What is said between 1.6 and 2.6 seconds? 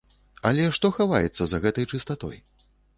гэтай чыстатой?